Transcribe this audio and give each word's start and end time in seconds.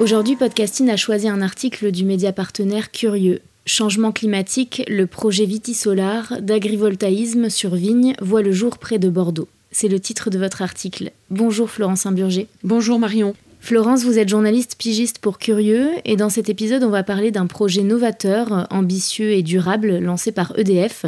Aujourd'hui, 0.00 0.34
Podcasting 0.34 0.90
a 0.90 0.96
choisi 0.96 1.28
un 1.28 1.40
article 1.40 1.92
du 1.92 2.04
média 2.04 2.32
partenaire 2.32 2.90
Curieux. 2.90 3.40
Changement 3.64 4.10
climatique, 4.10 4.82
le 4.88 5.06
projet 5.06 5.44
Vitisolar 5.46 6.40
d'agrivoltaïsme 6.40 7.48
sur 7.48 7.76
vigne 7.76 8.14
voit 8.20 8.42
le 8.42 8.50
jour 8.50 8.78
près 8.78 8.98
de 8.98 9.08
Bordeaux. 9.08 9.48
C'est 9.70 9.88
le 9.88 10.00
titre 10.00 10.30
de 10.30 10.38
votre 10.38 10.62
article. 10.62 11.12
Bonjour 11.30 11.70
Florence 11.70 12.06
Imburger. 12.06 12.48
Bonjour 12.64 12.98
Marion. 12.98 13.34
Florence, 13.60 14.02
vous 14.02 14.18
êtes 14.18 14.28
journaliste 14.28 14.74
pigiste 14.76 15.20
pour 15.20 15.38
Curieux 15.38 15.90
et 16.04 16.16
dans 16.16 16.28
cet 16.28 16.50
épisode, 16.50 16.82
on 16.82 16.90
va 16.90 17.04
parler 17.04 17.30
d'un 17.30 17.46
projet 17.46 17.82
novateur, 17.82 18.66
ambitieux 18.70 19.30
et 19.30 19.42
durable 19.42 19.98
lancé 20.00 20.32
par 20.32 20.58
EDF, 20.58 21.06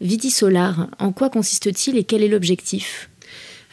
Vitisolar. 0.00 0.88
En 0.98 1.12
quoi 1.12 1.30
consiste-t-il 1.30 1.96
et 1.96 2.04
quel 2.04 2.22
est 2.22 2.28
l'objectif? 2.28 3.08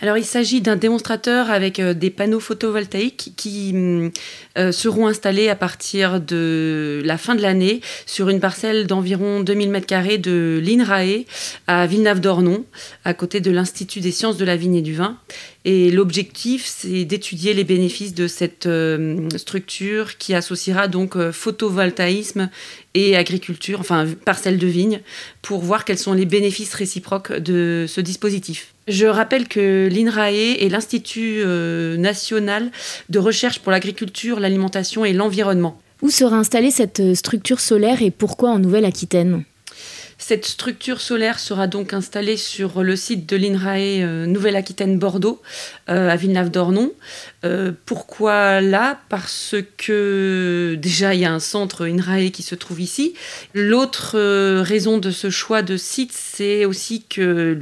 Alors 0.01 0.17
il 0.17 0.25
s'agit 0.25 0.61
d'un 0.61 0.75
démonstrateur 0.75 1.51
avec 1.51 1.79
euh, 1.79 1.93
des 1.93 2.09
panneaux 2.09 2.39
photovoltaïques 2.39 3.33
qui 3.37 3.71
mm, 3.73 4.11
euh, 4.57 4.71
seront 4.71 5.05
installés 5.05 5.47
à 5.47 5.55
partir 5.55 6.19
de 6.19 7.01
la 7.05 7.19
fin 7.19 7.35
de 7.35 7.41
l'année 7.41 7.81
sur 8.07 8.29
une 8.29 8.39
parcelle 8.39 8.87
d'environ 8.87 9.41
2000 9.41 9.71
m2 9.71 10.19
de 10.19 10.59
l'INRAE 10.63 11.25
à 11.67 11.85
Villeneuve-d'Ornon, 11.85 12.65
à 13.05 13.13
côté 13.13 13.41
de 13.41 13.51
l'Institut 13.51 13.99
des 13.99 14.11
sciences 14.11 14.37
de 14.37 14.45
la 14.45 14.55
vigne 14.55 14.75
et 14.75 14.81
du 14.81 14.95
vin. 14.95 15.17
Et 15.63 15.91
l'objectif, 15.91 16.65
c'est 16.65 17.05
d'étudier 17.05 17.53
les 17.53 17.63
bénéfices 17.63 18.15
de 18.15 18.27
cette 18.27 18.65
euh, 18.65 19.29
structure 19.37 20.17
qui 20.17 20.33
associera 20.33 20.87
donc 20.87 21.15
photovoltaïsme 21.29 22.49
et 22.95 23.15
agriculture, 23.15 23.79
enfin 23.79 24.07
parcelle 24.25 24.57
de 24.57 24.67
vigne, 24.67 25.01
pour 25.43 25.61
voir 25.61 25.85
quels 25.85 25.99
sont 25.99 26.13
les 26.13 26.25
bénéfices 26.25 26.73
réciproques 26.73 27.31
de 27.31 27.85
ce 27.87 28.01
dispositif. 28.01 28.73
Je 28.87 29.05
rappelle 29.05 29.47
que 29.47 29.87
l'INRAE 29.91 30.31
est 30.31 30.69
l'Institut 30.69 31.41
euh, 31.45 31.97
national 31.97 32.71
de 33.09 33.19
recherche 33.19 33.59
pour 33.59 33.71
l'agriculture, 33.71 34.39
l'alimentation 34.39 35.05
et 35.05 35.13
l'environnement. 35.13 35.79
Où 36.01 36.09
sera 36.09 36.35
installée 36.35 36.71
cette 36.71 37.13
structure 37.13 37.59
solaire 37.59 38.01
et 38.01 38.09
pourquoi 38.09 38.49
en 38.49 38.59
Nouvelle-Aquitaine? 38.59 39.43
Cette 40.17 40.45
structure 40.45 41.01
solaire 41.01 41.39
sera 41.39 41.65
donc 41.65 41.93
installée 41.93 42.37
sur 42.37 42.83
le 42.83 42.95
site 42.95 43.27
de 43.27 43.35
l'INRAE 43.35 44.03
euh, 44.03 44.25
Nouvelle-Aquitaine-Bordeaux, 44.27 45.41
euh, 45.89 46.09
à 46.09 46.15
Villeneuve-d'Ornon. 46.15 46.91
Euh, 47.43 47.71
pourquoi 47.85 48.61
là? 48.61 48.99
Parce 49.09 49.55
que 49.77 50.75
déjà, 50.79 51.13
il 51.13 51.21
y 51.21 51.25
a 51.25 51.33
un 51.33 51.39
centre 51.39 51.87
INRAE 51.87 52.29
qui 52.31 52.43
se 52.43 52.55
trouve 52.55 52.81
ici. 52.81 53.13
L'autre 53.53 54.17
raison 54.61 54.97
de 54.97 55.11
ce 55.11 55.29
choix 55.29 55.61
de 55.61 55.77
site, 55.77 56.11
c'est 56.13 56.65
aussi 56.65 57.03
que 57.03 57.57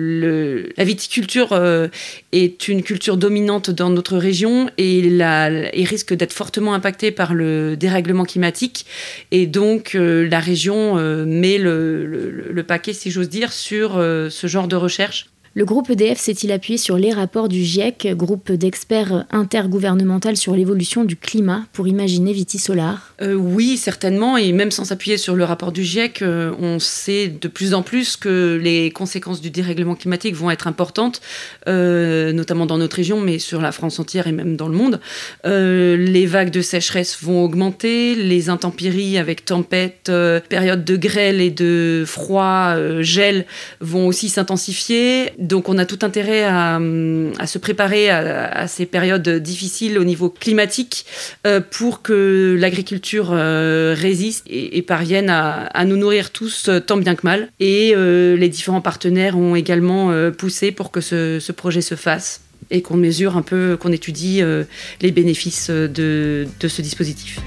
la 0.77 0.83
viticulture 0.83 1.59
est 2.31 2.67
une 2.67 2.83
culture 2.83 3.17
dominante 3.17 3.69
dans 3.69 3.89
notre 3.89 4.17
région 4.17 4.69
et, 4.77 5.01
risque 5.89 6.13
d'être 6.13 6.33
fortement 6.33 6.73
impactée 6.73 7.11
par 7.11 7.33
le 7.33 7.75
dérèglement 7.75 8.25
climatique. 8.25 8.85
Et 9.31 9.47
donc, 9.47 9.95
la 9.95 10.39
région 10.39 10.95
met 11.25 11.57
le 11.57 12.63
paquet, 12.67 12.93
si 12.93 13.11
j'ose 13.11 13.29
dire, 13.29 13.51
sur 13.51 13.97
euh, 13.97 14.29
ce 14.29 14.47
genre 14.47 14.67
de 14.67 14.75
recherche 14.75 15.27
le 15.55 15.65
groupe 15.65 15.89
EDF 15.89 16.19
s'est-il 16.19 16.51
appuyé 16.51 16.77
sur 16.77 16.97
les 16.97 17.11
rapports 17.11 17.49
du 17.49 17.63
GIEC, 17.63 18.09
groupe 18.15 18.51
d'experts 18.51 19.25
intergouvernemental 19.31 20.37
sur 20.37 20.55
l'évolution 20.55 21.03
du 21.03 21.15
climat, 21.15 21.65
pour 21.73 21.87
imaginer 21.87 22.33
Viti 22.33 22.59
Solar? 22.59 23.15
Euh, 23.21 23.33
Oui, 23.33 23.77
certainement, 23.77 24.37
et 24.37 24.51
même 24.51 24.69
sans 24.69 24.85
s'appuyer 24.85 25.17
sur 25.17 25.35
le 25.35 25.43
rapport 25.43 25.71
du 25.71 25.83
GIEC, 25.83 26.21
euh, 26.21 26.53
on 26.59 26.77
sait 26.77 27.29
de 27.29 27.47
plus 27.47 27.73
en 27.73 27.81
plus 27.81 28.15
que 28.15 28.59
les 28.61 28.91
conséquences 28.91 29.41
du 29.41 29.49
dérèglement 29.49 29.95
climatique 29.95 30.35
vont 30.35 30.51
être 30.51 30.67
importantes, 30.67 31.19
euh, 31.67 32.31
notamment 32.31 32.67
dans 32.67 32.77
notre 32.77 32.97
région, 32.97 33.19
mais 33.19 33.39
sur 33.39 33.59
la 33.59 33.71
France 33.71 33.99
entière 33.99 34.27
et 34.27 34.31
même 34.31 34.55
dans 34.55 34.67
le 34.67 34.75
monde. 34.75 34.99
les 35.45 36.25
vagues 36.27 36.51
de 36.51 36.61
sécheresse 36.61 37.17
vont 37.21 37.43
augmenter, 37.43 38.13
les 38.13 38.49
intempéries 38.49 39.17
avec 39.17 39.45
tempêtes, 39.45 40.11
périodes 40.49 40.85
de 40.85 40.95
grêle 40.95 41.41
et 41.41 41.49
de 41.49 42.03
froid, 42.05 42.75
gel 43.01 43.45
vont 43.79 44.07
aussi 44.07 44.29
s'intensifier 44.29 45.31
donc 45.39 45.69
on 45.69 45.77
a 45.77 45.85
tout 45.85 45.99
intérêt 46.01 46.43
à, 46.43 46.79
se 47.45 47.57
préparer 47.57 48.09
à, 48.09 48.67
ces 48.67 48.85
périodes 48.85 49.29
difficiles 49.29 49.97
au 49.97 50.03
niveau 50.03 50.29
climatique 50.29 51.05
euh, 51.47 51.61
pour 51.61 52.01
que 52.01 52.57
l'agriculture 52.59 53.29
euh, 53.31 53.95
résiste 53.97 54.45
et, 54.49 54.81
parvienne 54.81 55.29
à, 55.29 55.85
nous 55.85 55.97
nourrir 55.97 56.31
tous 56.31 56.67
euh, 56.67 56.79
tant 56.79 56.97
bien 56.97 57.15
que 57.15 57.21
mal. 57.23 57.49
Et 57.59 57.95
les 57.95 58.49
différents 58.49 58.81
partenaires 58.81 59.37
ont 59.37 59.55
également 59.55 60.11
poussé 60.31 60.71
pour 60.71 60.91
que 60.91 61.01
ce, 61.01 61.51
projet 61.51 61.81
se 61.81 61.95
fasse 61.95 62.41
et 62.71 62.81
qu'on 62.81 62.97
mesure 62.97 63.37
un 63.37 63.41
peu, 63.41 63.77
qu'on 63.79 63.91
étudie 63.91 64.41
les 65.01 65.11
bénéfices 65.11 65.69
de 65.69 66.47
ce 66.61 66.81
dispositif. 66.81 67.39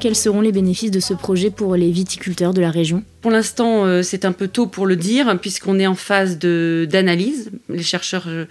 Quels 0.00 0.14
seront 0.14 0.40
les 0.40 0.52
bénéfices 0.52 0.90
de 0.90 1.00
ce 1.00 1.14
projet 1.14 1.50
pour 1.50 1.74
les 1.74 1.90
viticulteurs 1.90 2.54
de 2.54 2.60
la 2.60 2.70
région 2.70 3.02
Pour 3.22 3.32
l'instant, 3.32 3.84
euh, 3.84 4.02
c'est 4.02 4.24
un 4.24 4.30
peu 4.30 4.46
tôt 4.46 4.66
pour 4.66 4.86
le 4.86 4.94
dire, 4.94 5.36
puisqu'on 5.40 5.80
est 5.80 5.86
en 5.86 5.96
phase 5.96 6.38
d'analyse. 6.38 7.50
Les 7.68 7.82
chercheurs 7.82 8.26
euh, 8.28 8.44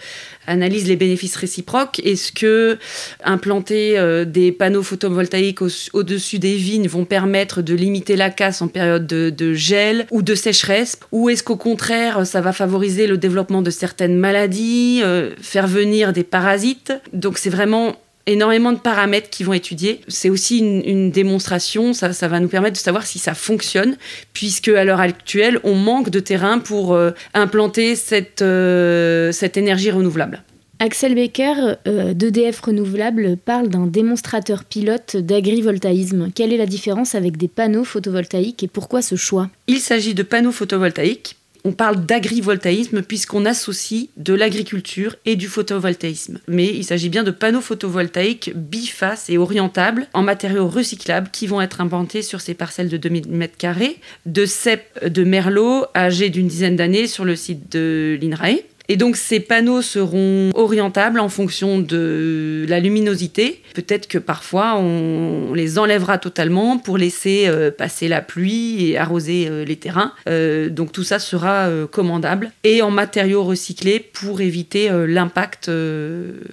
analysent 0.47 0.87
les 0.87 0.97
bénéfices 0.97 1.37
réciproques. 1.37 2.01
Est-ce 2.03 2.33
que 2.33 2.77
implanter 3.23 3.97
euh, 3.97 4.25
des 4.25 4.51
panneaux 4.51 4.83
photovoltaïques 4.83 5.61
au-dessus 5.93 6.39
des 6.39 6.55
vignes 6.55 6.87
vont 6.87 7.05
permettre 7.05 7.61
de 7.61 7.73
limiter 7.73 8.17
la 8.17 8.29
casse 8.29 8.61
en 8.61 8.67
période 8.67 9.07
de, 9.07 9.29
de 9.29 9.53
gel 9.53 10.05
ou 10.11 10.23
de 10.23 10.35
sécheresse? 10.35 10.99
Ou 11.13 11.29
est-ce 11.29 11.43
qu'au 11.43 11.57
contraire, 11.57 12.27
ça 12.27 12.41
va 12.41 12.51
favoriser 12.51 13.07
le 13.07 13.17
développement 13.17 13.61
de 13.61 13.69
certaines 13.69 14.17
maladies, 14.17 15.01
faire 15.41 15.67
venir 15.67 16.11
des 16.11 16.23
parasites? 16.23 16.91
Donc 17.13 17.37
c'est 17.37 17.49
vraiment 17.49 17.95
énormément 18.25 18.71
de 18.71 18.77
paramètres 18.77 19.29
qui 19.29 19.43
vont 19.43 19.53
étudier. 19.53 20.01
C'est 20.07 20.29
aussi 20.29 20.59
une, 20.59 21.11
démonstration, 21.11 21.93
ça, 21.93 22.13
ça, 22.13 22.27
va 22.27 22.39
nous 22.39 22.47
permettre 22.47 22.73
de 22.73 22.81
savoir 22.81 23.05
si 23.05 23.19
ça 23.19 23.33
fonctionne, 23.33 23.97
puisque 24.33 24.69
à 24.69 24.83
l'heure 24.83 24.99
actuelle, 24.99 25.59
on 25.63 25.75
manque 25.75 26.09
de 26.09 26.19
terrain 26.19 26.59
pour 26.59 26.93
euh, 26.93 27.11
implanter 27.33 27.95
cette, 27.95 28.41
euh, 28.41 29.31
cette 29.31 29.57
énergie 29.57 29.91
renouvelable. 29.91 30.43
Axel 30.79 31.15
Becker 31.15 31.77
euh, 31.87 32.13
d'EDF 32.13 32.59
Renouvelable 32.59 33.37
parle 33.37 33.69
d'un 33.69 33.87
démonstrateur 33.87 34.65
pilote 34.65 35.15
d'agrivoltaïsme. 35.15 36.29
Quelle 36.35 36.51
est 36.51 36.57
la 36.57 36.65
différence 36.65 37.15
avec 37.15 37.37
des 37.37 37.47
panneaux 37.47 37.85
photovoltaïques 37.85 38.63
et 38.63 38.67
pourquoi 38.67 39.01
ce 39.01 39.15
choix? 39.15 39.49
Il 39.67 39.79
s'agit 39.79 40.13
de 40.13 40.23
panneaux 40.23 40.51
photovoltaïques 40.51 41.37
on 41.63 41.71
parle 41.71 42.05
d'agrivoltaïsme 42.05 43.01
puisqu'on 43.01 43.45
associe 43.45 44.07
de 44.17 44.33
l'agriculture 44.33 45.15
et 45.25 45.35
du 45.35 45.47
photovoltaïsme. 45.47 46.39
Mais 46.47 46.67
il 46.67 46.83
s'agit 46.83 47.09
bien 47.09 47.23
de 47.23 47.31
panneaux 47.31 47.61
photovoltaïques 47.61 48.51
bifaces 48.55 49.29
et 49.29 49.37
orientables 49.37 50.07
en 50.13 50.23
matériaux 50.23 50.67
recyclables 50.67 51.29
qui 51.31 51.47
vont 51.47 51.61
être 51.61 51.81
implantés 51.81 52.21
sur 52.21 52.41
ces 52.41 52.53
parcelles 52.53 52.89
de 52.89 52.97
2000 52.97 53.27
m2 53.27 53.95
de 54.25 54.45
cèpes 54.45 55.07
de 55.07 55.23
merlot 55.23 55.85
âgés 55.95 56.29
d'une 56.29 56.47
dizaine 56.47 56.75
d'années 56.75 57.07
sur 57.07 57.25
le 57.25 57.35
site 57.35 57.71
de 57.71 58.17
l'INRAE. 58.21 58.63
Et 58.93 58.95
donc 58.95 59.15
ces 59.15 59.39
panneaux 59.39 59.81
seront 59.81 60.51
orientables 60.53 61.19
en 61.19 61.27
fonction 61.27 61.79
de 61.79 62.63
la 62.69 62.79
luminosité. 62.79 63.63
Peut-être 63.73 64.07
que 64.07 64.19
parfois 64.19 64.77
on 64.77 65.51
les 65.55 65.79
enlèvera 65.79 66.19
totalement 66.19 66.77
pour 66.77 66.99
laisser 66.99 67.45
euh, 67.47 67.71
passer 67.71 68.07
la 68.07 68.21
pluie 68.21 68.85
et 68.85 68.97
arroser 68.99 69.47
euh, 69.49 69.65
les 69.65 69.77
terrains. 69.77 70.13
Euh, 70.29 70.69
donc 70.69 70.91
tout 70.91 71.03
ça 71.03 71.17
sera 71.17 71.67
commandable 71.91 72.51
et 72.63 72.83
en 72.83 72.91
matériaux 72.91 73.43
recyclés 73.43 73.99
pour 73.99 74.41
éviter 74.41 74.91
l'impact 75.07 75.71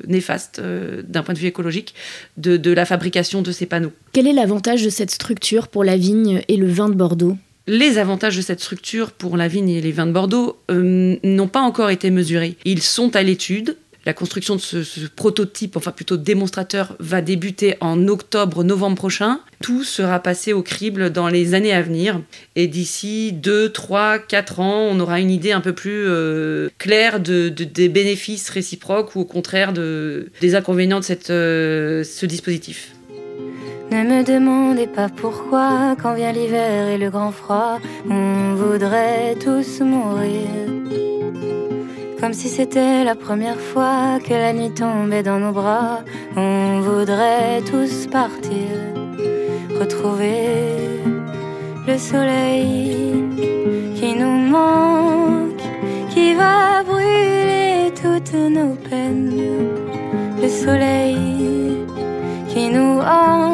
néfaste 0.06 0.62
d'un 0.62 1.22
point 1.22 1.34
de 1.34 1.38
vue 1.38 1.48
écologique 1.48 1.94
de, 2.38 2.56
de 2.56 2.70
la 2.70 2.86
fabrication 2.86 3.42
de 3.42 3.52
ces 3.52 3.66
panneaux. 3.66 3.92
Quel 4.14 4.26
est 4.26 4.32
l'avantage 4.32 4.82
de 4.82 4.88
cette 4.88 5.10
structure 5.10 5.68
pour 5.68 5.84
la 5.84 5.98
vigne 5.98 6.40
et 6.48 6.56
le 6.56 6.68
vin 6.68 6.88
de 6.88 6.94
Bordeaux? 6.94 7.36
Les 7.70 7.98
avantages 7.98 8.36
de 8.36 8.42
cette 8.42 8.60
structure 8.60 9.12
pour 9.12 9.36
la 9.36 9.46
vigne 9.46 9.68
et 9.68 9.80
les 9.80 9.92
vins 9.92 10.06
de 10.06 10.12
Bordeaux 10.12 10.58
euh, 10.72 11.16
n'ont 11.22 11.46
pas 11.46 11.60
encore 11.60 11.90
été 11.90 12.10
mesurés. 12.10 12.56
Ils 12.64 12.82
sont 12.82 13.14
à 13.14 13.22
l'étude. 13.22 13.76
La 14.06 14.12
construction 14.14 14.56
de 14.56 14.60
ce, 14.60 15.06
prototype, 15.14 15.76
enfin 15.76 15.92
plutôt 15.92 16.16
démonstrateur, 16.16 16.96
va 16.98 17.20
débuter 17.20 17.76
en 17.80 18.08
octobre-novembre 18.08 18.96
prochain. 18.96 19.40
Tout 19.62 19.84
sera 19.84 20.18
passé 20.18 20.52
au 20.52 20.62
crible 20.62 21.10
dans 21.10 21.28
les 21.28 21.54
années 21.54 21.72
à 21.72 21.82
venir. 21.82 22.20
Et 22.56 22.66
d'ici 22.66 23.32
2, 23.34 23.70
3, 23.70 24.18
4 24.18 24.58
ans, 24.60 24.88
on 24.90 24.98
aura 24.98 25.20
une 25.20 25.30
idée 25.30 25.52
un 25.52 25.60
peu 25.60 25.74
plus 25.74 26.06
euh, 26.08 26.70
claire 26.78 27.20
de, 27.20 27.50
des 27.50 27.88
bénéfices 27.88 28.48
réciproques 28.48 29.14
ou 29.14 29.20
au 29.20 29.24
contraire 29.26 29.72
des 29.72 30.54
inconvénients 30.54 31.00
de 31.00 31.30
euh, 31.30 32.02
ce 32.02 32.26
dispositif. 32.26 32.94
Ne 33.90 34.04
me 34.04 34.22
demandez 34.22 34.86
pas 34.86 35.08
pourquoi, 35.08 35.96
quand 36.00 36.14
vient 36.14 36.30
l'hiver 36.30 36.86
et 36.86 36.96
le 36.96 37.10
grand 37.10 37.32
froid, 37.32 37.80
on 38.08 38.54
voudrait 38.54 39.34
tous 39.34 39.80
mourir. 39.80 40.46
Comme 42.20 42.32
si 42.32 42.48
c'était 42.48 43.02
la 43.02 43.16
première 43.16 43.58
fois 43.58 44.20
que 44.22 44.32
la 44.32 44.52
nuit 44.52 44.70
tombait 44.70 45.24
dans 45.24 45.40
nos 45.40 45.50
bras, 45.50 46.02
on 46.36 46.80
voudrait 46.80 47.62
tous 47.68 48.06
partir, 48.06 48.70
retrouver 49.80 51.00
le 51.88 51.98
soleil 51.98 52.96
qui 53.96 54.14
nous 54.14 54.38
manque, 54.56 55.64
qui 56.10 56.34
va 56.34 56.84
brûler 56.84 57.92
toutes 58.00 58.34
nos 58.34 58.74
peines. 58.88 59.34
Le 60.40 60.48
soleil 60.48 61.78
qui 62.48 62.68
nous 62.70 63.00
hante 63.00 63.49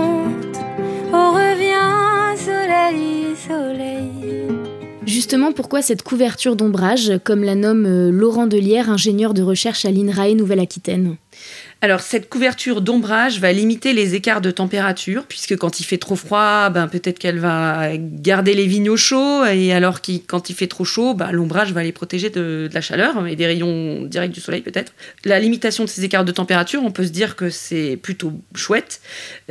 Justement, 5.17 5.51
pourquoi 5.51 5.81
cette 5.81 6.03
couverture 6.03 6.57
d'ombrage, 6.57 7.13
comme 7.25 7.43
la 7.43 7.55
nomme 7.55 7.87
euh, 7.87 8.11
Laurent 8.11 8.47
Delière, 8.47 8.91
ingénieur 8.91 9.33
de 9.33 9.41
recherche 9.41 9.87
à 9.87 9.91
l'INRAE 9.91 10.35
Nouvelle-Aquitaine? 10.35 11.17
Alors 11.83 12.01
cette 12.01 12.31
couverture 12.31 12.81
d'ombrage 12.81 13.39
va 13.39 13.53
limiter 13.53 13.93
les 13.93 14.15
écarts 14.15 14.41
de 14.41 14.51
température 14.51 15.25
puisque 15.25 15.57
quand 15.57 15.79
il 15.79 15.85
fait 15.85 15.99
trop 15.99 16.17
froid, 16.17 16.71
ben, 16.71 16.89
peut-être 16.89 17.19
qu'elle 17.19 17.39
va 17.39 17.91
garder 17.99 18.55
les 18.55 18.67
vignes 18.67 18.89
au 18.89 18.97
chaud 18.97 19.45
et 19.45 19.75
alors 19.75 20.01
qu 20.01 20.21
quand 20.27 20.49
il 20.49 20.55
fait 20.55 20.69
trop 20.69 20.87
chaud, 20.87 21.13
ben, 21.13 21.31
l'ombrage 21.33 21.73
va 21.75 21.83
les 21.83 21.93
protéger 21.93 22.31
de, 22.31 22.71
la 22.73 22.81
chaleur 22.81 23.27
et 23.27 23.37
des 23.37 23.47
rayons 23.47 24.03
directs 24.03 24.33
du 24.33 24.41
soleil 24.41 24.63
peut-être. 24.63 24.95
La 25.25 25.39
limitation 25.39 25.85
de 25.85 25.91
ces 25.91 26.03
écarts 26.03 26.25
de 26.25 26.33
température, 26.33 26.83
on 26.83 26.91
peut 26.91 27.05
se 27.05 27.13
dire 27.13 27.37
que 27.37 27.51
c'est 27.51 27.99
plutôt 28.03 28.33
chouette, 28.55 29.03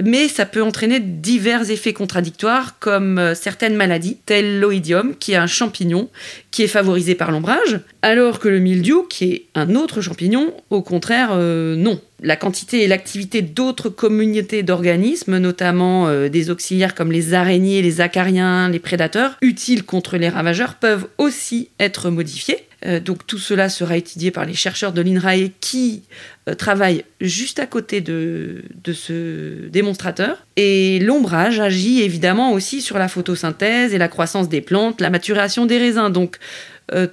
mais 0.04 0.28
ça 0.28 0.48
peut 0.48 0.64
entraîner 0.64 1.00
divers 1.00 1.70
effets 1.70 1.94
contradictoires 1.94 2.80
comme 2.80 3.20
euh, 3.20 3.36
certaines 3.36 3.76
maladies, 3.76 4.18
telles 4.26 4.60
l'oïdium 4.60 5.16
qui 5.16 5.34
est 5.34 5.38
un 5.38 5.48
champignon 5.48 6.10
qui 6.50 6.64
est 6.64 6.68
favorisé 6.68 7.14
par 7.14 7.32
l'ombrage, 7.32 7.82
alors 8.02 8.40
que 8.40 8.50
le 8.50 8.60
mildiou 8.60 9.04
qui 9.04 9.26
est 9.26 9.46
un 9.54 9.76
autre 9.76 10.02
champignon, 10.02 10.54
au 10.72 10.82
contraire 10.82 11.30
euh, 11.34 11.76
non 11.76 12.02
la 12.22 12.36
quantité 12.36 12.84
et 12.84 12.88
l'activité 12.88 13.42
d'autres 13.42 13.90
communautés 13.90 14.64
d'organismes, 14.64 15.38
notamment 15.38 16.08
euh, 16.08 16.30
des 16.30 16.50
auxiliaires 16.50 16.96
comme 16.96 17.12
les 17.12 17.34
araignées, 17.34 17.82
les 17.82 18.02
acariens, 18.02 18.70
les 18.70 18.80
prédateurs, 18.80 19.38
utiles 19.42 19.84
contre 19.84 20.18
les 20.18 20.30
ravageurs, 20.30 20.76
peuvent 20.76 21.08
aussi 21.18 21.70
être 21.80 22.10
modifiés. 22.10 22.68
Euh, 22.86 23.00
donc 23.00 23.28
tout 23.28 23.38
cela 23.38 23.68
sera 23.68 23.98
étudié 23.98 24.32
par 24.32 24.46
les 24.46 24.54
chercheurs 24.54 24.94
de 24.94 25.02
l'INRAE 25.02 25.50
qui 25.60 26.04
euh, 26.48 26.56
travaillent 26.56 27.04
juste 27.20 27.60
à 27.60 27.66
côté 27.66 28.00
de 28.00 28.64
ce 28.94 29.68
démonstrateur. 29.68 30.46
Et 30.56 31.00
l'ombrage 31.00 31.60
agit 31.60 32.02
évidemment 32.02 32.54
aussi 32.54 32.82
sur 32.82 32.98
la 32.98 33.10
photosynthèse 33.10 33.94
et 33.94 33.98
la 33.98 34.08
croissance 34.08 34.48
des 34.48 34.62
plantes, 34.62 35.02
la 35.02 35.10
maturation 35.10 35.66
des 35.66 35.78
raisins. 35.78 36.10
Donc 36.10 36.38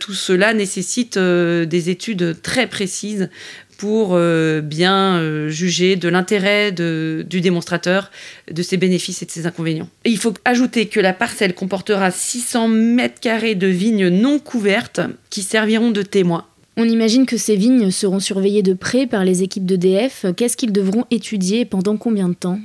tout 0.00 0.12
cela 0.12 0.52
nécessite 0.52 1.18
des 1.18 1.88
études 1.88 2.36
très 2.42 2.66
précises 2.66 3.30
pour 3.82 4.10
euh, 4.12 4.60
bien 4.60 5.16
euh, 5.16 5.48
juger 5.48 5.96
de 5.96 6.08
l'intérêt 6.08 6.70
du 6.70 7.40
démonstrateur, 7.40 8.12
de 8.48 8.62
ses 8.62 8.76
bénéfices 8.76 9.22
et 9.22 9.26
de 9.26 9.30
ses 9.32 9.44
inconvénients. 9.44 9.88
il 10.04 10.18
faut 10.18 10.34
ajouter 10.44 10.86
que 10.86 11.00
la 11.00 11.12
parcelle 11.12 11.52
comportera 11.52 12.12
600 12.12 12.68
mètres 12.68 13.18
carrés 13.18 13.56
de 13.56 13.66
vignes 13.66 14.06
non 14.06 14.38
couvertes 14.38 15.00
qui 15.30 15.42
serviront 15.42 15.90
de 15.90 16.02
témoins. 16.02 16.46
On 16.76 16.88
imagine 16.88 17.26
que 17.26 17.36
ces 17.36 17.56
vignes 17.56 17.90
seront 17.90 18.20
surveillées 18.20 18.62
de 18.62 18.72
près 18.72 19.08
par 19.08 19.24
les 19.24 19.42
équipes 19.42 19.66
d'EDF. 19.66 20.26
Qu'est-ce 20.36 20.56
qu'ils 20.56 20.72
devront 20.72 21.04
étudier 21.10 21.64
pendant 21.64 21.96
combien 21.96 22.28
de 22.28 22.34
temps? 22.34 22.60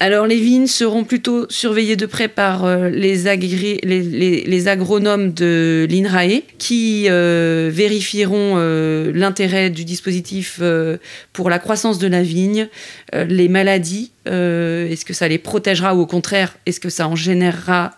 Alors 0.00 0.26
les 0.26 0.40
vignes 0.40 0.66
seront 0.66 1.04
plutôt 1.04 1.46
surveillées 1.48 1.96
de 1.96 2.06
près 2.06 2.28
par 2.28 2.64
euh, 2.64 2.90
les, 2.90 4.68
agronomes 4.68 5.32
de 5.32 5.86
l'INRAE 5.88 6.42
qui 6.58 7.06
euh, 7.08 7.70
vérifieront 7.72 8.54
euh, 8.56 9.12
l'intérêt 9.14 9.70
du 9.70 9.84
dispositif 9.84 10.60
pour 11.32 11.48
la 11.48 11.58
croissance 11.58 11.98
de 11.98 12.06
la 12.06 12.22
vigne, 12.22 12.68
les 13.12 13.48
maladies, 13.48 14.10
est-ce 14.26 15.04
que 15.04 15.14
ça 15.14 15.28
les 15.28 15.38
protégera 15.38 15.94
ou 15.94 16.00
au 16.00 16.06
contraire 16.06 16.56
est-ce 16.66 16.80
que 16.80 16.88
ça 16.88 17.08
en 17.08 17.16
générera 17.16 17.96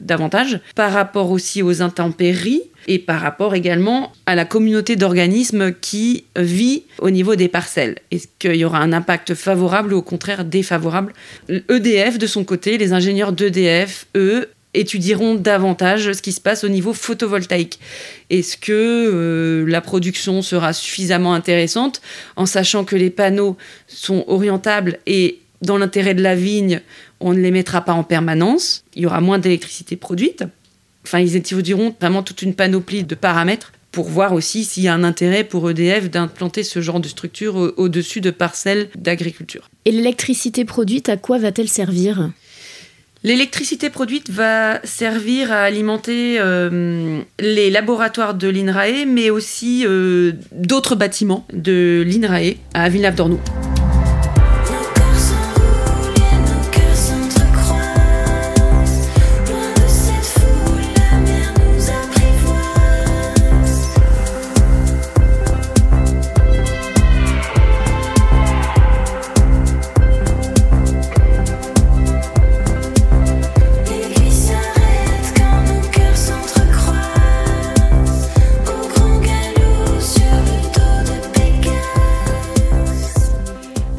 davantage, 0.00 0.60
par 0.74 0.92
rapport 0.92 1.30
aussi 1.30 1.62
aux 1.62 1.82
intempéries 1.82 2.62
et 2.86 2.98
par 2.98 3.20
rapport 3.20 3.54
également 3.54 4.12
à 4.26 4.34
la 4.34 4.44
communauté 4.44 4.96
d'organismes 4.96 5.72
qui 5.72 6.24
vit 6.36 6.84
au 6.98 7.10
niveau 7.10 7.34
des 7.36 7.48
parcelles. 7.48 7.96
Est-ce 8.10 8.28
qu'il 8.38 8.56
y 8.56 8.64
aura 8.64 8.78
un 8.78 8.92
impact 8.92 9.34
favorable 9.34 9.92
ou 9.92 9.98
au 9.98 10.02
contraire 10.02 10.44
défavorable? 10.44 11.12
EDF, 11.48 12.18
de 12.18 12.26
son 12.26 12.44
côté, 12.44 12.78
les 12.78 12.92
ingénieurs 12.92 13.32
d'EDF, 13.32 14.06
eux, 14.16 14.48
étudieront 14.76 15.34
davantage 15.34 16.12
ce 16.12 16.22
qui 16.22 16.32
se 16.32 16.40
passe 16.40 16.62
au 16.62 16.68
niveau 16.68 16.92
photovoltaïque. 16.92 17.80
Est-ce 18.30 18.56
que 18.56 18.72
euh, 18.72 19.64
la 19.66 19.80
production 19.80 20.42
sera 20.42 20.72
suffisamment 20.72 21.34
intéressante 21.34 22.02
en 22.36 22.46
sachant 22.46 22.84
que 22.84 22.94
les 22.94 23.10
panneaux 23.10 23.56
sont 23.88 24.24
orientables 24.28 24.98
et 25.06 25.38
dans 25.62 25.78
l'intérêt 25.78 26.14
de 26.14 26.22
la 26.22 26.34
vigne, 26.34 26.82
on 27.20 27.32
ne 27.32 27.40
les 27.40 27.50
mettra 27.50 27.80
pas 27.80 27.94
en 27.94 28.04
permanence, 28.04 28.84
il 28.94 29.02
y 29.02 29.06
aura 29.06 29.22
moins 29.22 29.38
d'électricité 29.38 29.96
produite. 29.96 30.44
Enfin, 31.06 31.20
ils 31.20 31.36
étudieront 31.36 31.94
vraiment 32.00 32.22
toute 32.22 32.42
une 32.42 32.54
panoplie 32.54 33.04
de 33.04 33.14
paramètres 33.14 33.72
pour 33.92 34.08
voir 34.08 34.32
aussi 34.32 34.64
s'il 34.64 34.82
y 34.82 34.88
a 34.88 34.94
un 34.94 35.04
intérêt 35.04 35.44
pour 35.44 35.70
EDF 35.70 36.10
d'implanter 36.10 36.64
ce 36.64 36.80
genre 36.80 37.00
de 37.00 37.08
structure 37.08 37.72
au-dessus 37.76 38.20
de 38.20 38.30
parcelles 38.30 38.88
d'agriculture. 38.96 39.70
Et 39.84 39.92
l'électricité 39.92 40.64
produite, 40.64 41.08
à 41.08 41.16
quoi 41.16 41.38
va-t-elle 41.38 41.68
servir? 41.68 42.30
L'électricité 43.22 43.88
produite 43.88 44.30
va 44.30 44.80
servir 44.84 45.50
à 45.50 45.62
alimenter 45.62 46.36
euh, 46.38 47.20
les 47.40 47.70
laboratoires 47.70 48.34
de 48.34 48.48
l'INRAE, 48.48 49.06
mais 49.06 49.30
aussi 49.30 49.84
euh, 49.86 50.32
d'autres 50.52 50.94
bâtiments 50.94 51.46
de 51.52 52.04
l'INRAE 52.06 52.56
à 52.74 52.88
Villeneuve-d'Ornou. 52.88 53.40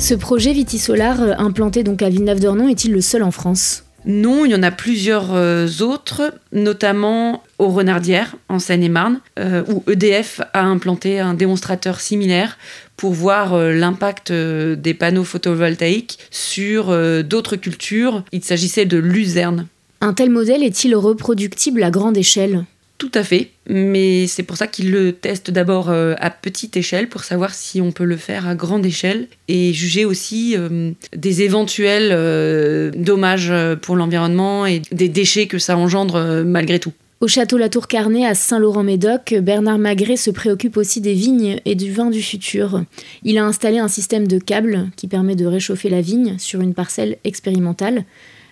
Ce 0.08 0.16
projet 0.16 0.54
Vitisolar, 0.54 1.22
euh, 1.22 1.34
implanté 1.38 1.84
donc 1.84 2.02
à 2.02 2.08
Villeneuve-d'Ornon, 2.08 2.70
est-il 2.70 2.94
le 2.94 3.02
seul 3.02 3.24
en 3.24 3.32
France? 3.32 3.84
Non, 4.06 4.46
il 4.46 4.52
y 4.52 4.56
en 4.56 4.64
a 4.64 4.72
plusieurs 4.72 5.34
euh, 5.34 5.68
autres, 5.82 6.34
notamment 6.54 7.44
au 7.60 7.68
Renardière, 7.68 8.38
en 8.48 8.58
Seine-et-Marne, 8.58 9.20
euh, 9.38 9.66
où 9.68 9.84
EDF 9.92 10.40
a 10.54 10.64
implanté 10.64 11.20
un 11.20 11.34
démonstrateur 11.34 12.00
similaire 12.00 12.58
pour 12.96 13.12
voir 13.12 13.54
euh, 13.54 13.74
l'impact 13.74 14.32
des 14.32 14.94
panneaux 14.94 15.26
photovoltaïques 15.26 16.20
sur 16.32 16.86
d'autres 17.26 17.58
cultures. 17.58 18.24
Il 18.32 18.46
s'agissait 18.46 18.86
de 18.86 18.98
luzerne. 18.98 19.68
Un 20.00 20.14
tel 20.14 20.30
modèle 20.30 20.64
est-il 20.64 20.96
reproductible 20.96 21.84
à 21.84 21.92
grande 21.92 22.16
échelle? 22.16 22.64
Tout 22.98 23.12
à 23.14 23.24
fait, 23.24 23.52
mais 23.70 24.26
c'est 24.26 24.42
pour 24.42 24.58
ça 24.58 24.66
qu'ils 24.66 24.90
le 24.92 25.12
testent 25.12 25.52
d'abord 25.52 25.90
euh, 25.90 26.16
à 26.18 26.32
petite 26.32 26.78
échelle 26.78 27.10
pour 27.10 27.24
savoir 27.24 27.54
si 27.54 27.80
on 27.80 27.92
peut 27.92 28.06
le 28.06 28.18
faire 28.18 28.48
à 28.48 28.56
grande 28.56 28.86
échelle 28.88 29.28
et 29.48 29.72
juger 29.72 30.04
aussi 30.04 30.56
euh, 30.58 30.92
des 31.16 31.44
éventuels 31.44 32.10
euh, 32.12 32.90
dommages 32.96 33.54
pour 33.84 33.98
l'environnement 33.98 34.66
et 34.66 34.82
des 34.92 35.10
déchets 35.10 35.46
que 35.46 35.60
ça 35.60 35.78
engendre 35.78 36.44
malgré 36.44 36.80
tout. 36.80 36.94
Au 37.20 37.28
château 37.28 37.58
La 37.58 37.70
Tour 37.70 37.88
Carnet 37.88 38.26
à 38.26 38.36
Saint-Laurent-Médoc, 38.36 39.36
Bernard 39.42 39.80
Magret 39.80 40.18
se 40.18 40.30
préoccupe 40.30 40.78
aussi 40.78 41.02
des 41.02 41.14
vignes 41.14 41.60
et 41.66 41.76
du 41.76 41.92
vin 41.92 42.10
du 42.10 42.22
futur. 42.22 42.84
Il 43.24 43.38
a 43.38 43.46
installé 43.46 43.80
un 43.80 43.88
système 43.88 44.28
de 44.28 44.38
câbles 44.40 44.90
qui 44.96 45.08
permet 45.08 45.36
de 45.36 45.46
réchauffer 45.46 45.90
la 45.90 46.02
vigne 46.02 46.38
sur 46.38 46.62
une 46.62 46.76
parcelle 46.76 47.18
expérimentale. 47.24 48.06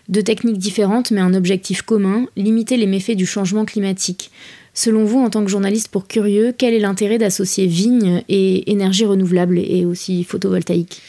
Deux 0.09 0.24
techniques 0.24 0.57
différentes 0.57 1.12
mais 1.12 1.21
un 1.21 1.33
objectif 1.33 1.81
commun, 1.81 2.27
limiter 2.35 2.77
les 2.77 2.88
méfaits 2.88 3.15
du 3.15 3.25
changement 3.25 3.65
climatique. 3.65 4.31
Selon 4.74 5.05
vous, 5.05 5.19
en 5.19 5.29
tant 5.29 5.43
que 5.43 5.50
journaliste 5.50 5.88
pour 5.88 6.05
Curieux, 6.05 6.53
quel 6.55 6.74
est 6.74 6.79
l'intérêt 6.79 7.17
d'associer 7.17 7.65
vignes 7.65 8.24
et 8.27 8.69
énergie 8.71 9.05
renouvelable 9.05 9.57
et 9.57 9.85
aussi 9.85 10.24
photovoltaïque 10.25 11.01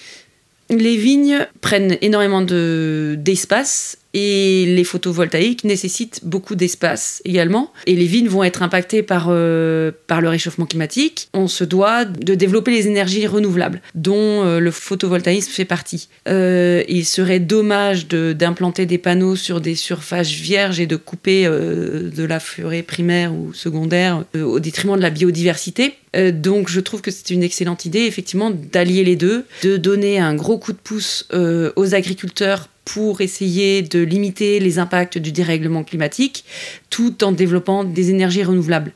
Les 0.70 0.96
vignes 0.96 1.46
prennent 1.60 1.98
énormément 2.00 2.42
d'espace 2.42 3.98
et 4.18 4.64
les 4.64 4.84
photovoltaïques 4.84 5.62
nécessitent 5.64 6.20
beaucoup 6.24 6.54
d'espace 6.54 7.20
également. 7.26 7.70
Et 7.84 7.94
les 7.94 8.06
vignes 8.06 8.28
vont 8.28 8.42
être 8.44 8.62
impactées 8.62 9.02
par, 9.02 9.26
euh, 9.28 9.90
par 10.06 10.22
le 10.22 10.30
réchauffement 10.30 10.64
climatique. 10.64 11.28
On 11.34 11.48
se 11.48 11.64
doit 11.64 12.06
de 12.06 12.34
développer 12.34 12.70
les 12.70 12.86
énergies 12.86 13.26
renouvelables, 13.26 13.82
dont 13.94 14.16
euh, 14.16 14.58
le 14.58 14.70
photovoltaïsme 14.70 15.52
fait 15.52 15.66
partie. 15.66 16.08
Euh, 16.28 16.82
il 16.88 17.04
serait 17.04 17.40
dommage 17.40 18.08
d'implanter 18.08 18.86
des 18.86 18.96
panneaux 18.96 19.36
sur 19.36 19.60
des 19.60 19.74
surfaces 19.74 20.30
vierges 20.30 20.80
et 20.80 20.86
de 20.86 20.96
couper 20.96 21.44
de 21.46 22.24
la 22.24 22.40
forêt 22.40 22.82
primaire 22.82 23.34
ou 23.34 23.52
secondaire 23.52 24.24
au 24.34 24.60
détriment 24.60 24.96
de 24.96 25.02
la 25.02 25.10
biodiversité. 25.10 25.94
Donc 26.32 26.68
je 26.68 26.80
trouve 26.80 27.02
que 27.02 27.10
c'est 27.10 27.30
une 27.30 27.42
excellente 27.42 27.84
idée, 27.84 28.00
effectivement, 28.00 28.50
d'allier 28.50 29.04
les 29.04 29.16
deux, 29.16 29.44
de 29.62 29.76
donner 29.76 30.18
un 30.18 30.34
gros 30.34 30.58
coup 30.58 30.72
de 30.72 30.78
pouce 30.78 31.28
aux 31.32 31.94
agriculteurs 31.94 32.68
pour 32.86 33.20
essayer 33.20 33.82
de 33.82 33.98
limiter 33.98 34.60
les 34.60 34.78
impacts 34.78 35.18
du 35.18 35.32
dérèglement 35.32 35.82
climatique, 35.82 36.44
tout 36.88 37.24
en 37.24 37.32
développant 37.32 37.82
des 37.82 38.10
énergies 38.10 38.44
renouvelables. 38.44 38.92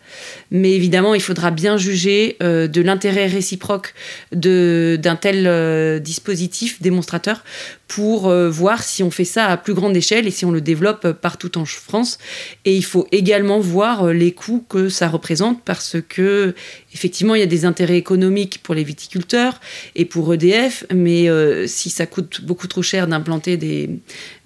Mais 0.52 0.70
évidemment, 0.70 1.12
il 1.12 1.20
faudra 1.20 1.50
bien 1.50 1.76
juger 1.76 2.36
euh, 2.40 2.68
de 2.68 2.80
l'intérêt 2.80 3.26
réciproque 3.26 3.94
d'un 4.32 5.16
tel 5.20 5.46
euh, 5.46 5.98
dispositif 5.98 6.80
démonstrateur 6.80 7.42
pour 7.90 8.28
euh, 8.28 8.48
voir 8.48 8.84
si 8.84 9.02
on 9.02 9.10
fait 9.10 9.24
ça 9.24 9.46
à 9.46 9.56
plus 9.56 9.74
grande 9.74 9.96
échelle 9.96 10.28
et 10.28 10.30
si 10.30 10.44
on 10.44 10.52
le 10.52 10.60
développe 10.60 11.10
partout 11.20 11.58
en 11.58 11.64
France. 11.64 12.18
Et 12.64 12.76
il 12.76 12.84
faut 12.84 13.08
également 13.10 13.58
voir 13.58 14.12
les 14.12 14.30
coûts 14.30 14.64
que 14.68 14.88
ça 14.88 15.08
représente 15.08 15.64
parce 15.64 15.96
que 16.08 16.54
effectivement, 16.94 17.34
il 17.34 17.40
y 17.40 17.42
a 17.42 17.46
des 17.46 17.64
intérêts 17.64 17.96
économiques 17.96 18.60
pour 18.62 18.76
les 18.76 18.84
viticulteurs 18.84 19.60
et 19.96 20.04
pour 20.04 20.32
EDF, 20.32 20.86
mais 20.94 21.28
si 21.66 21.90
ça 21.90 22.06
coûte 22.06 22.42
beaucoup 22.42 22.68
trop 22.68 22.82
cher 22.82 23.08
d'implanter 23.08 23.56
des, 23.56 23.90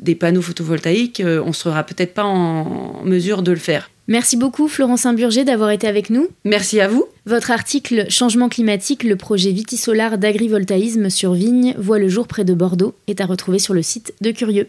des, 0.00 0.14
panneaux 0.14 0.42
photovoltaïques, 0.42 1.22
on 1.24 1.48
ne 1.48 1.52
sera 1.52 1.84
peut-être 1.84 2.14
pas 2.14 2.24
en 2.24 3.04
mesure 3.04 3.42
de 3.42 3.52
le 3.52 3.58
faire. 3.58 3.90
Merci 4.06 4.36
beaucoup 4.36 4.68
Florence 4.68 5.02
Saint-Burger 5.02 5.44
d'avoir 5.44 5.70
été 5.70 5.86
avec 5.86 6.10
nous. 6.10 6.28
Merci 6.44 6.80
à 6.80 6.88
vous. 6.88 7.06
Votre 7.24 7.50
article 7.50 8.10
Changement 8.10 8.50
climatique, 8.50 9.02
le 9.02 9.16
projet 9.16 9.50
Vitisolar 9.50 10.18
d'agrivoltaïsme 10.18 11.08
sur 11.08 11.32
vigne 11.32 11.74
voit 11.78 11.98
le 11.98 12.08
jour 12.08 12.26
près 12.26 12.44
de 12.44 12.52
Bordeaux 12.52 12.94
est 13.06 13.22
à 13.22 13.26
retrouver 13.26 13.58
sur 13.58 13.72
le 13.72 13.82
site 13.82 14.12
de 14.20 14.30
Curieux. 14.30 14.68